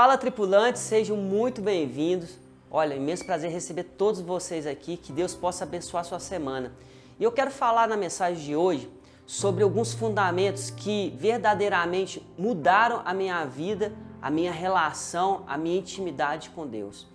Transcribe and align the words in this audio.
Fala 0.00 0.16
tripulantes, 0.16 0.80
sejam 0.80 1.14
muito 1.14 1.60
bem-vindos. 1.60 2.38
Olha, 2.70 2.94
imenso 2.94 3.22
prazer 3.22 3.50
receber 3.50 3.82
todos 3.84 4.22
vocês 4.22 4.66
aqui, 4.66 4.96
que 4.96 5.12
Deus 5.12 5.34
possa 5.34 5.64
abençoar 5.64 6.06
sua 6.06 6.18
semana. 6.18 6.72
E 7.18 7.22
eu 7.22 7.30
quero 7.30 7.50
falar 7.50 7.86
na 7.86 7.98
mensagem 7.98 8.42
de 8.42 8.56
hoje 8.56 8.90
sobre 9.26 9.62
alguns 9.62 9.92
fundamentos 9.92 10.70
que 10.70 11.14
verdadeiramente 11.18 12.26
mudaram 12.38 13.02
a 13.04 13.12
minha 13.12 13.44
vida, 13.44 13.92
a 14.22 14.30
minha 14.30 14.50
relação, 14.50 15.44
a 15.46 15.58
minha 15.58 15.78
intimidade 15.78 16.48
com 16.48 16.66
Deus. 16.66 17.06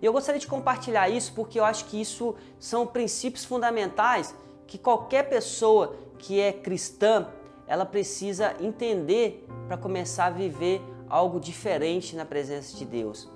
E 0.00 0.04
eu 0.04 0.12
gostaria 0.12 0.40
de 0.40 0.48
compartilhar 0.48 1.08
isso 1.08 1.32
porque 1.34 1.60
eu 1.60 1.64
acho 1.64 1.84
que 1.84 2.00
isso 2.00 2.34
são 2.58 2.84
princípios 2.84 3.44
fundamentais 3.44 4.34
que 4.66 4.78
qualquer 4.78 5.28
pessoa 5.28 5.94
que 6.18 6.40
é 6.40 6.52
cristã, 6.52 7.28
ela 7.68 7.86
precisa 7.86 8.56
entender 8.60 9.46
para 9.68 9.76
começar 9.76 10.26
a 10.26 10.30
viver 10.30 10.82
algo 11.12 11.38
diferente 11.38 12.16
na 12.16 12.24
presença 12.24 12.74
de 12.74 12.86
Deus. 12.86 13.28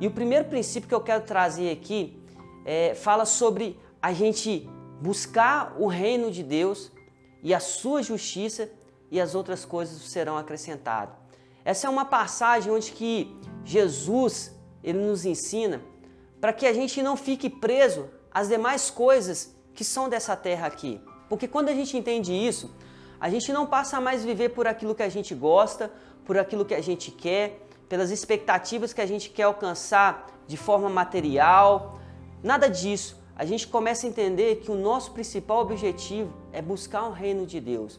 E 0.00 0.06
o 0.06 0.10
primeiro 0.10 0.46
princípio 0.46 0.88
que 0.88 0.94
eu 0.94 1.02
quero 1.02 1.22
trazer 1.24 1.70
aqui 1.70 2.18
é, 2.64 2.94
fala 2.94 3.26
sobre 3.26 3.78
a 4.00 4.12
gente 4.14 4.66
buscar 5.02 5.76
o 5.78 5.86
reino 5.86 6.30
de 6.30 6.42
Deus 6.42 6.90
e 7.42 7.52
a 7.52 7.60
sua 7.60 8.02
justiça 8.02 8.70
e 9.10 9.20
as 9.20 9.34
outras 9.34 9.66
coisas 9.66 10.00
serão 10.10 10.38
acrescentadas. 10.38 11.14
Essa 11.62 11.86
é 11.86 11.90
uma 11.90 12.06
passagem 12.06 12.72
onde 12.72 12.90
que 12.92 13.36
Jesus 13.64 14.58
ele 14.82 14.98
nos 14.98 15.26
ensina 15.26 15.82
para 16.40 16.54
que 16.54 16.64
a 16.64 16.72
gente 16.72 17.02
não 17.02 17.18
fique 17.18 17.50
preso 17.50 18.08
às 18.32 18.48
demais 18.48 18.88
coisas 18.88 19.54
que 19.74 19.84
são 19.84 20.08
dessa 20.08 20.34
terra 20.34 20.66
aqui. 20.66 20.98
Porque 21.28 21.46
quando 21.46 21.68
a 21.68 21.74
gente 21.74 21.98
entende 21.98 22.32
isso, 22.32 22.74
a 23.20 23.28
gente 23.28 23.52
não 23.52 23.66
passa 23.66 24.00
mais 24.00 24.22
a 24.22 24.26
viver 24.26 24.48
por 24.50 24.66
aquilo 24.66 24.94
que 24.94 25.02
a 25.02 25.08
gente 25.10 25.34
gosta, 25.34 25.92
por 26.24 26.38
aquilo 26.38 26.64
que 26.64 26.74
a 26.74 26.80
gente 26.80 27.10
quer, 27.10 27.66
pelas 27.88 28.10
expectativas 28.10 28.92
que 28.92 29.00
a 29.00 29.06
gente 29.06 29.30
quer 29.30 29.44
alcançar 29.44 30.26
de 30.46 30.56
forma 30.56 30.88
material. 30.88 32.00
Nada 32.42 32.68
disso. 32.68 33.18
A 33.36 33.44
gente 33.44 33.66
começa 33.66 34.06
a 34.06 34.10
entender 34.10 34.56
que 34.56 34.70
o 34.70 34.74
nosso 34.74 35.12
principal 35.12 35.60
objetivo 35.60 36.32
é 36.52 36.60
buscar 36.60 37.04
o 37.08 37.12
reino 37.12 37.46
de 37.46 37.58
Deus. 37.60 37.98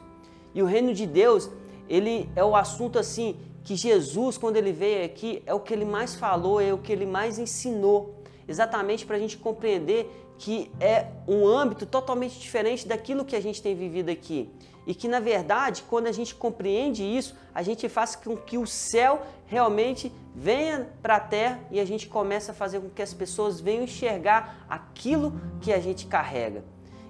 E 0.54 0.62
o 0.62 0.66
reino 0.66 0.94
de 0.94 1.06
Deus, 1.06 1.50
ele 1.90 2.30
é 2.36 2.44
o 2.44 2.56
assunto 2.56 3.00
assim 3.00 3.38
que 3.64 3.76
Jesus, 3.76 4.38
quando 4.38 4.58
ele 4.58 4.72
veio 4.72 5.06
aqui, 5.06 5.42
é 5.46 5.54
o 5.54 5.60
que 5.60 5.74
ele 5.74 5.86
mais 5.86 6.16
falou, 6.16 6.60
é 6.60 6.74
o 6.74 6.78
que 6.78 6.92
ele 6.92 7.06
mais 7.06 7.38
ensinou, 7.38 8.16
exatamente 8.48 9.06
para 9.06 9.16
a 9.16 9.20
gente 9.20 9.38
compreender 9.38 10.10
que 10.42 10.72
é 10.80 11.06
um 11.28 11.46
âmbito 11.46 11.86
totalmente 11.86 12.40
diferente 12.40 12.88
daquilo 12.88 13.24
que 13.24 13.36
a 13.36 13.40
gente 13.40 13.62
tem 13.62 13.76
vivido 13.76 14.10
aqui. 14.10 14.50
E 14.88 14.96
que, 14.96 15.08
na 15.08 15.20
verdade, 15.20 15.84
quando 15.88 16.08
a 16.08 16.12
gente 16.12 16.34
compreende 16.34 17.04
isso, 17.04 17.36
a 17.54 17.62
gente 17.62 17.88
faz 17.88 18.16
com 18.16 18.36
que 18.36 18.58
o 18.58 18.66
céu 18.66 19.22
realmente 19.46 20.12
venha 20.36 20.90
para 21.00 21.18
a 21.18 21.20
terra 21.20 21.60
e 21.70 21.80
a 21.80 21.86
gente 21.86 22.08
começa 22.08 22.54
a 22.54 22.56
fazer 22.56 22.80
com 22.80 22.90
que 22.90 23.04
as 23.04 23.14
pessoas 23.14 23.62
venham 23.62 23.84
enxergar 23.84 24.66
aquilo 24.68 25.40
que 25.62 25.72
a 25.72 25.80
gente 25.80 26.08
carrega. 26.08 26.64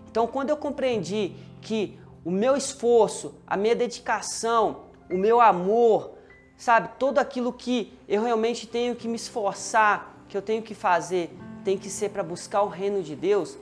Então, 0.10 0.28
quando 0.28 0.50
eu 0.50 0.58
compreendi 0.58 1.32
que 1.62 1.98
o 2.26 2.32
meu 2.32 2.58
esforço, 2.58 3.36
a 3.48 3.56
minha 3.56 3.78
dedicação, 3.78 4.82
o 5.10 5.18
meu 5.18 5.40
amor, 5.40 6.16
sabe, 6.58 6.90
tudo 7.00 7.20
aquilo 7.20 7.54
que 7.54 7.98
eu 8.10 8.24
realmente 8.24 8.68
tenho 8.68 8.94
que 8.94 9.08
me 9.08 9.16
esforçar, 9.16 10.18
que 10.28 10.36
eu 10.36 10.42
tenho 10.42 10.62
que 10.62 10.76
fazer, 10.76 11.34
tem 11.64 11.78
que 11.78 11.90
ser 11.90 12.10
para 12.10 12.24
buscar 12.24 12.62
o 12.64 12.68
reino 12.68 13.02
de 13.02 13.16
Deus, 13.16 13.58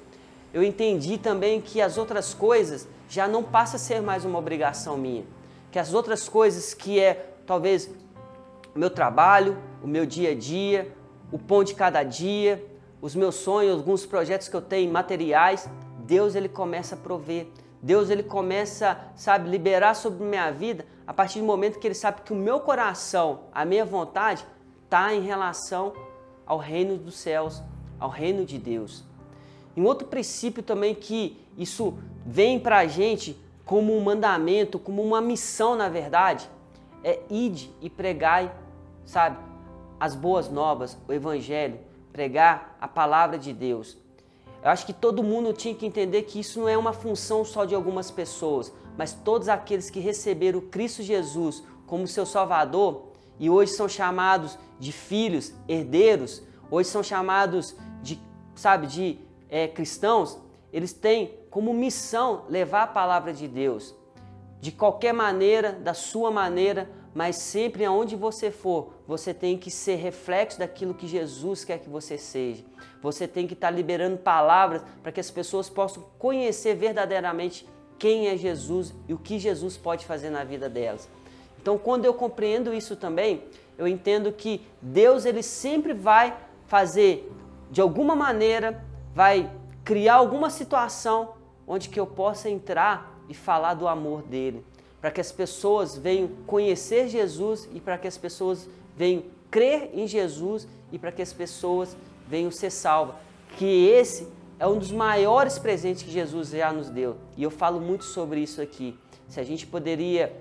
eu 0.54 0.64
entendi 0.64 1.18
também 1.18 1.62
que 1.62 1.82
as 1.82 1.98
outras 1.98 2.34
coisas 2.34 2.88
já 3.08 3.28
não 3.28 3.44
passa 3.44 3.76
a 3.76 3.80
ser 3.80 4.02
mais 4.02 4.26
uma 4.26 4.40
obrigação 4.40 4.98
minha. 4.98 5.24
Que 5.72 5.78
as 5.78 5.94
outras 5.94 6.28
coisas 6.28 6.74
que 6.74 7.00
é 7.00 7.34
talvez 7.46 7.90
o 8.76 8.80
meu 8.80 8.90
trabalho, 8.90 9.58
o 9.84 9.88
meu 9.88 10.06
dia 10.06 10.32
a 10.32 10.36
dia, 10.36 10.92
o 11.32 11.38
pão 11.38 11.64
de 11.64 11.76
cada 11.76 12.04
dia, 12.04 12.66
os 13.02 13.16
meus 13.16 13.36
sonhos, 13.36 13.78
alguns 13.78 14.06
projetos 14.06 14.48
que 14.48 14.56
eu 14.56 14.62
tenho 14.62 14.92
materiais, 14.92 15.70
Deus 16.00 16.36
ele 16.36 16.50
começa 16.50 16.96
a 16.96 16.98
prover. 16.98 17.48
Deus 17.82 18.10
ele 18.10 18.24
começa, 18.24 19.00
sabe, 19.16 19.50
liberar 19.50 19.96
sobre 19.96 20.24
minha 20.24 20.52
vida 20.52 20.86
a 21.08 21.14
partir 21.14 21.40
do 21.40 21.46
momento 21.46 21.80
que 21.80 21.88
ele 21.88 21.96
sabe 21.96 22.22
que 22.22 22.34
o 22.34 22.36
meu 22.36 22.60
coração, 22.60 23.42
a 23.54 23.64
minha 23.64 23.86
vontade 23.86 24.46
está 24.84 25.14
em 25.14 25.22
relação 25.22 25.94
ao 26.46 26.58
reino 26.58 26.98
dos 26.98 27.16
céus, 27.16 27.64
ao 28.00 28.10
reino 28.10 28.46
de 28.46 28.58
Deus. 28.58 29.04
E 29.76 29.82
um 29.82 29.86
outro 29.86 30.08
princípio 30.08 30.64
também 30.64 30.96
que 30.96 31.38
isso 31.58 31.94
vem 32.26 32.60
para 32.60 32.80
a 32.80 32.88
gente 32.88 33.38
como 33.66 33.96
um 33.96 34.02
mandamento, 34.02 34.80
como 34.80 35.02
uma 35.02 35.22
missão 35.22 35.76
na 35.76 35.90
verdade, 35.90 36.50
é 37.04 37.20
ide 37.30 37.72
e 37.82 37.90
pregai, 37.90 38.52
sabe, 39.06 39.38
as 40.00 40.16
boas 40.16 40.50
novas, 40.50 40.98
o 41.08 41.14
evangelho, 41.14 41.80
pregar 42.12 42.76
a 42.82 42.88
palavra 42.88 43.38
de 43.38 43.54
Deus. 43.54 43.98
Eu 44.64 44.70
acho 44.70 44.86
que 44.86 44.94
todo 44.94 45.24
mundo 45.24 45.54
tinha 45.54 45.74
que 45.74 45.86
entender 45.86 46.24
que 46.24 46.40
isso 46.40 46.60
não 46.60 46.68
é 46.68 46.78
uma 46.78 46.92
função 46.92 47.46
só 47.46 47.64
de 47.64 47.74
algumas 47.74 48.12
pessoas, 48.12 48.74
mas 48.98 49.14
todos 49.14 49.48
aqueles 49.48 49.90
que 49.90 50.00
receberam 50.00 50.60
Cristo 50.60 51.02
Jesus 51.02 51.64
como 51.88 52.08
seu 52.08 52.26
Salvador 52.26 53.10
e 53.40 53.50
hoje 53.50 53.72
são 53.72 53.88
chamados 53.88 54.58
de 54.78 54.92
filhos, 54.92 55.54
herdeiros, 55.68 56.42
hoje 56.70 56.90
são 56.90 57.02
chamados 57.02 57.76
sabe, 58.56 58.88
de 58.88 59.20
é, 59.50 59.68
cristãos, 59.68 60.38
eles 60.72 60.94
têm 60.94 61.34
como 61.50 61.74
missão 61.74 62.46
levar 62.50 62.84
a 62.84 62.88
palavra 62.88 63.34
de 63.34 63.48
Deus 63.48 63.96
de 64.62 64.72
qualquer 64.72 65.14
maneira, 65.14 65.72
da 65.72 65.94
sua 65.94 66.30
maneira, 66.30 66.90
mas 67.14 67.38
sempre 67.38 67.86
aonde 67.86 68.16
você 68.16 68.52
for, 68.52 68.94
você 69.08 69.34
tem 69.34 69.58
que 69.58 69.72
ser 69.72 69.96
reflexo 69.96 70.60
daquilo 70.60 70.94
que 70.94 71.08
Jesus 71.08 71.64
quer 71.64 71.80
que 71.80 71.90
você 71.90 72.18
seja. 72.18 72.64
Você 73.02 73.28
tem 73.28 73.48
que 73.48 73.54
estar 73.54 73.72
liberando 73.72 74.18
palavras 74.18 74.84
para 75.02 75.12
que 75.12 75.20
as 75.20 75.32
pessoas 75.32 75.70
possam 75.70 76.04
conhecer 76.18 76.76
verdadeiramente 76.76 77.68
quem 77.98 78.28
é 78.28 78.38
Jesus 78.38 78.94
e 79.08 79.14
o 79.14 79.18
que 79.18 79.40
Jesus 79.40 79.78
pode 79.78 80.06
fazer 80.06 80.30
na 80.30 80.44
vida 80.44 80.70
delas. 80.70 81.10
Então, 81.62 81.78
quando 81.78 82.06
eu 82.06 82.14
compreendo 82.14 82.74
isso 82.74 82.96
também, 82.96 83.44
eu 83.78 83.88
entendo 83.88 84.32
que 84.32 84.62
Deus 84.82 85.26
ele 85.26 85.44
sempre 85.44 85.94
vai 85.94 86.38
fazer 86.68 87.30
de 87.70 87.82
alguma 87.82 88.16
maneira, 88.16 88.84
vai 89.14 89.52
criar 89.84 90.16
alguma 90.16 90.50
situação 90.50 91.34
onde 91.68 91.90
que 91.90 92.00
eu 92.00 92.08
possa 92.08 92.50
entrar 92.50 93.20
e 93.30 93.34
falar 93.34 93.76
do 93.76 93.88
amor 93.88 94.24
dele, 94.24 94.66
para 95.00 95.12
que 95.12 95.22
as 95.22 95.32
pessoas 95.32 95.96
venham 95.96 96.30
conhecer 96.48 97.08
Jesus 97.08 97.70
e 97.74 97.80
para 97.80 97.98
que 97.98 98.08
as 98.08 98.18
pessoas 98.18 98.68
venham 98.98 99.24
crer 99.52 99.92
em 99.94 100.08
Jesus 100.08 100.68
e 100.92 100.98
para 100.98 101.12
que 101.12 101.22
as 101.22 101.32
pessoas 101.32 101.96
venham 102.28 102.52
ser 102.52 102.72
salvas. 102.72 103.16
Que 103.58 103.88
esse 103.88 104.28
é 104.60 104.68
um 104.68 104.78
dos 104.78 104.92
maiores 104.92 105.58
presentes 105.60 106.04
que 106.04 106.12
Jesus 106.12 106.50
já 106.50 106.74
nos 106.74 106.90
deu. 106.90 107.18
E 107.38 107.44
eu 107.44 107.52
falo 107.52 107.80
muito 107.80 108.04
sobre 108.04 108.42
isso 108.42 108.62
aqui. 108.62 108.98
Se 109.28 109.40
a 109.40 109.44
gente 109.44 109.66
poderia 109.66 110.36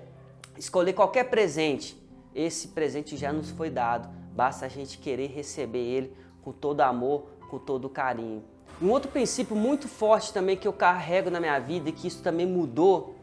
escolher 0.56 0.93
qualquer 0.93 1.25
presente, 1.25 1.97
esse 2.34 2.69
presente 2.69 3.17
já 3.17 3.33
nos 3.33 3.50
foi 3.50 3.71
dado. 3.71 4.09
Basta 4.34 4.67
a 4.67 4.69
gente 4.69 4.99
querer 4.99 5.28
receber 5.28 5.78
ele 5.78 6.12
com 6.48 6.53
todo 6.53 6.81
amor, 6.81 7.25
com 7.50 7.59
todo 7.59 7.91
carinho. 7.91 8.42
Um 8.81 8.91
outro 8.91 9.10
princípio 9.10 9.54
muito 9.54 9.86
forte 9.86 10.32
também 10.32 10.56
que 10.56 10.66
eu 10.66 10.72
carrego 10.72 11.31
na 11.31 11.38
minha 11.38 11.59
vida 11.59 11.91
e 11.91 11.92
que 11.92 12.09
isso 12.09 12.22
também 12.22 12.47
mudou 12.47 13.14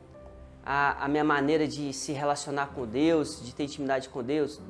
a, 0.63 1.05
a 1.05 1.07
minha 1.07 1.23
maneira 1.23 1.67
de 1.67 1.91
se 1.91 2.11
relacionar 2.11 2.67
com 2.67 2.85
Deus, 2.85 3.43
de 3.43 3.55
ter 3.55 3.63
intimidade 3.63 4.09
com 4.09 4.21
Deus, 4.21 4.61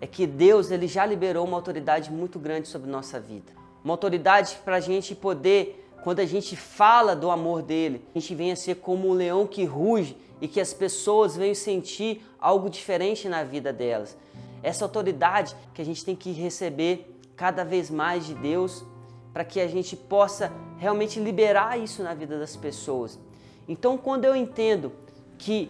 é 0.00 0.06
que 0.06 0.26
Deus 0.26 0.70
ele 0.70 0.88
já 0.88 1.04
liberou 1.04 1.46
uma 1.46 1.58
autoridade 1.58 2.10
muito 2.10 2.38
grande 2.38 2.66
sobre 2.66 2.90
nossa 2.90 3.20
vida. 3.20 3.52
Uma 3.84 3.92
autoridade 3.92 4.58
para 4.64 4.76
a 4.76 4.80
gente 4.80 5.14
poder, 5.14 5.86
quando 6.02 6.20
a 6.20 6.26
gente 6.26 6.56
fala 6.56 7.14
do 7.14 7.30
amor 7.30 7.60
dele, 7.60 8.02
a 8.14 8.18
gente 8.18 8.34
venha 8.34 8.56
ser 8.56 8.76
como 8.76 9.06
um 9.06 9.12
leão 9.12 9.46
que 9.46 9.64
ruge 9.64 10.16
e 10.40 10.48
que 10.48 10.60
as 10.62 10.72
pessoas 10.72 11.36
venham 11.36 11.54
sentir 11.54 12.24
algo 12.40 12.70
diferente 12.70 13.28
na 13.28 13.44
vida 13.44 13.70
delas. 13.70 14.16
Essa 14.62 14.86
autoridade 14.86 15.54
que 15.74 15.82
a 15.82 15.84
gente 15.84 16.02
tem 16.02 16.16
que 16.16 16.32
receber 16.32 17.11
cada 17.42 17.64
vez 17.64 17.90
mais 17.90 18.24
de 18.24 18.34
Deus 18.34 18.84
para 19.32 19.44
que 19.44 19.58
a 19.58 19.66
gente 19.66 19.96
possa 19.96 20.52
realmente 20.78 21.18
liberar 21.18 21.76
isso 21.76 22.00
na 22.00 22.14
vida 22.14 22.38
das 22.38 22.54
pessoas. 22.54 23.18
Então, 23.66 23.98
quando 23.98 24.24
eu 24.24 24.36
entendo 24.36 24.92
que 25.38 25.68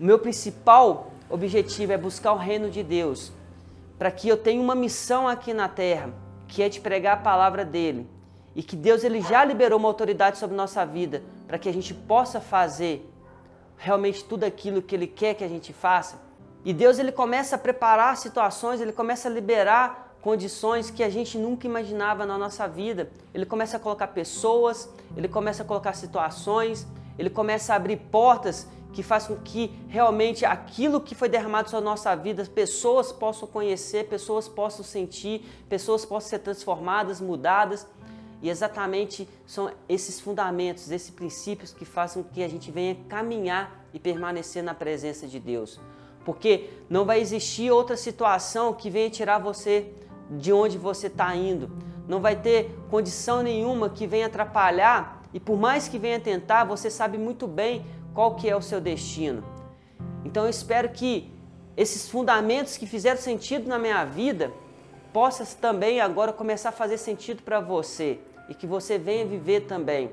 meu 0.00 0.18
principal 0.18 1.12
objetivo 1.28 1.92
é 1.92 1.98
buscar 1.98 2.32
o 2.32 2.38
reino 2.38 2.70
de 2.70 2.82
Deus, 2.82 3.30
para 3.98 4.10
que 4.10 4.26
eu 4.26 4.38
tenha 4.38 4.62
uma 4.62 4.74
missão 4.74 5.28
aqui 5.28 5.52
na 5.52 5.68
terra, 5.68 6.08
que 6.48 6.62
é 6.62 6.70
de 6.70 6.80
pregar 6.80 7.18
a 7.18 7.20
palavra 7.20 7.62
dele, 7.62 8.08
e 8.56 8.62
que 8.62 8.74
Deus 8.74 9.04
ele 9.04 9.20
já 9.20 9.44
liberou 9.44 9.78
uma 9.78 9.88
autoridade 9.88 10.38
sobre 10.38 10.56
nossa 10.56 10.82
vida, 10.86 11.22
para 11.46 11.58
que 11.58 11.68
a 11.68 11.74
gente 11.74 11.92
possa 11.92 12.40
fazer 12.40 13.06
realmente 13.76 14.24
tudo 14.24 14.44
aquilo 14.44 14.80
que 14.80 14.94
ele 14.94 15.06
quer 15.06 15.34
que 15.34 15.44
a 15.44 15.48
gente 15.48 15.74
faça. 15.74 16.18
E 16.64 16.72
Deus 16.72 16.98
ele 16.98 17.12
começa 17.12 17.56
a 17.56 17.58
preparar 17.58 18.16
situações, 18.16 18.80
ele 18.80 18.92
começa 18.92 19.28
a 19.28 19.30
liberar 19.30 20.01
condições 20.22 20.88
que 20.88 21.02
a 21.02 21.10
gente 21.10 21.36
nunca 21.36 21.66
imaginava 21.66 22.24
na 22.24 22.38
nossa 22.38 22.66
vida. 22.68 23.10
Ele 23.34 23.44
começa 23.44 23.76
a 23.76 23.80
colocar 23.80 24.06
pessoas, 24.06 24.88
ele 25.16 25.28
começa 25.28 25.64
a 25.64 25.66
colocar 25.66 25.92
situações, 25.94 26.86
ele 27.18 27.28
começa 27.28 27.72
a 27.72 27.76
abrir 27.76 27.96
portas 27.96 28.68
que 28.92 29.02
faz 29.02 29.26
com 29.26 29.36
que 29.36 29.74
realmente 29.88 30.44
aquilo 30.44 31.00
que 31.00 31.14
foi 31.14 31.28
derramado 31.28 31.68
sobre 31.68 31.86
a 31.86 31.90
nossa 31.90 32.14
vida, 32.14 32.44
pessoas 32.44 33.10
possam 33.10 33.48
conhecer, 33.48 34.08
pessoas 34.08 34.46
possam 34.46 34.84
sentir, 34.84 35.44
pessoas 35.68 36.04
possam 36.04 36.30
ser 36.30 36.38
transformadas, 36.38 37.20
mudadas. 37.20 37.86
E 38.40 38.50
exatamente 38.50 39.28
são 39.46 39.70
esses 39.88 40.20
fundamentos, 40.20 40.90
esses 40.90 41.10
princípios 41.10 41.72
que 41.72 41.84
fazem 41.84 42.22
com 42.22 42.28
que 42.28 42.42
a 42.42 42.48
gente 42.48 42.70
venha 42.70 42.96
caminhar 43.08 43.86
e 43.94 43.98
permanecer 43.98 44.62
na 44.62 44.74
presença 44.74 45.26
de 45.26 45.40
Deus. 45.40 45.80
Porque 46.24 46.70
não 46.88 47.04
vai 47.04 47.20
existir 47.20 47.70
outra 47.70 47.96
situação 47.96 48.72
que 48.74 48.90
venha 48.90 49.10
tirar 49.10 49.38
você 49.38 49.92
de 50.38 50.52
onde 50.52 50.78
você 50.78 51.06
está 51.06 51.34
indo. 51.34 51.70
Não 52.06 52.20
vai 52.20 52.36
ter 52.36 52.76
condição 52.90 53.42
nenhuma 53.42 53.88
que 53.88 54.06
venha 54.06 54.26
atrapalhar 54.26 55.22
e 55.32 55.40
por 55.40 55.58
mais 55.58 55.88
que 55.88 55.98
venha 55.98 56.20
tentar, 56.20 56.64
você 56.64 56.90
sabe 56.90 57.16
muito 57.16 57.46
bem 57.46 57.84
qual 58.12 58.34
que 58.34 58.48
é 58.48 58.56
o 58.56 58.62
seu 58.62 58.80
destino. 58.80 59.42
Então 60.24 60.44
eu 60.44 60.50
espero 60.50 60.90
que 60.90 61.32
esses 61.76 62.08
fundamentos 62.08 62.76
que 62.76 62.86
fizeram 62.86 63.20
sentido 63.20 63.68
na 63.68 63.78
minha 63.78 64.04
vida 64.04 64.52
possam 65.12 65.46
também 65.60 66.00
agora 66.00 66.32
começar 66.32 66.70
a 66.70 66.72
fazer 66.72 66.98
sentido 66.98 67.42
para 67.42 67.60
você 67.60 68.18
e 68.48 68.54
que 68.54 68.66
você 68.66 68.98
venha 68.98 69.24
viver 69.24 69.62
também. 69.62 70.10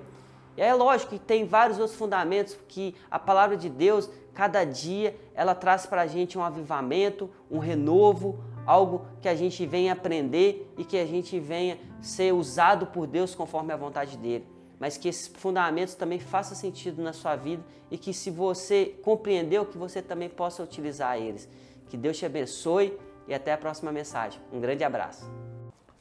E 0.55 0.61
é 0.61 0.73
lógico 0.73 1.13
que 1.13 1.19
tem 1.19 1.45
vários 1.45 1.79
outros 1.79 1.97
fundamentos 1.97 2.57
que 2.67 2.95
a 3.09 3.17
palavra 3.17 3.55
de 3.55 3.69
Deus, 3.69 4.09
cada 4.33 4.63
dia, 4.63 5.15
ela 5.33 5.55
traz 5.55 5.85
para 5.85 6.01
a 6.01 6.07
gente 6.07 6.37
um 6.37 6.43
avivamento, 6.43 7.29
um 7.49 7.59
renovo, 7.59 8.39
algo 8.69 9.05
que 9.21 9.27
a 9.27 9.35
gente 9.35 9.65
venha 9.65 9.93
aprender 9.93 10.71
e 10.77 10.83
que 10.83 10.97
a 10.97 11.05
gente 11.05 11.39
venha 11.39 11.77
ser 12.01 12.33
usado 12.33 12.87
por 12.87 13.07
Deus 13.07 13.33
conforme 13.33 13.73
a 13.73 13.77
vontade 13.77 14.17
dele 14.17 14.45
mas 14.79 14.97
que 14.97 15.09
esses 15.09 15.27
fundamentos 15.27 15.93
também 15.93 16.19
façam 16.19 16.55
sentido 16.55 17.01
na 17.01 17.11
sua 17.11 17.35
vida 17.35 17.63
e 17.91 17.97
que 17.97 18.13
se 18.13 18.31
você 18.31 18.97
compreendeu, 19.03 19.65
que 19.65 19.77
você 19.77 20.01
também 20.01 20.29
possa 20.29 20.63
utilizar 20.63 21.17
eles. 21.17 21.49
Que 21.89 21.97
Deus 21.97 22.17
te 22.17 22.25
abençoe 22.25 22.97
e 23.27 23.33
até 23.33 23.51
a 23.51 23.57
próxima 23.57 23.91
mensagem. 23.91 24.39
Um 24.53 24.61
grande 24.61 24.83
abraço. 24.83 25.29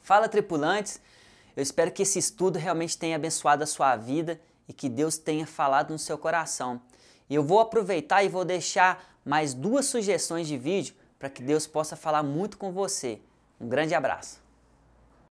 Fala 0.01 0.29
tripulantes, 0.29 1.01
eu 1.57 1.61
espero 1.61 1.91
que 1.91 2.03
esse 2.03 2.17
estudo 2.17 2.57
realmente 2.57 2.97
tenha 2.97 3.17
abençoado 3.17 3.63
a 3.63 3.67
sua 3.67 3.95
vida 3.97 4.39
e 4.67 4.71
que 4.71 4.87
Deus 4.87 5.17
tenha 5.17 5.45
falado 5.45 5.91
no 5.91 5.99
seu 5.99 6.17
coração. 6.17 6.81
E 7.29 7.35
eu 7.35 7.43
vou 7.43 7.59
aproveitar 7.59 8.23
e 8.23 8.29
vou 8.29 8.45
deixar 8.45 9.17
mais 9.25 9.53
duas 9.53 9.87
sugestões 9.87 10.47
de 10.47 10.57
vídeo 10.57 10.95
para 11.19 11.29
que 11.29 11.43
Deus 11.43 11.67
possa 11.67 11.97
falar 11.97 12.23
muito 12.23 12.57
com 12.57 12.71
você. 12.71 13.19
Um 13.59 13.67
grande 13.67 13.93
abraço. 13.93 14.41